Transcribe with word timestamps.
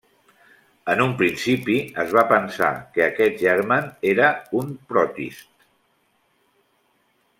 En 0.93 1.01
un 1.03 1.11
principi 1.19 1.75
es 2.03 2.15
va 2.19 2.23
pensar 2.31 2.71
que 2.95 3.03
aquest 3.09 3.37
germen 3.43 3.93
era 4.13 4.31
un 4.63 4.73
protist. 4.95 5.69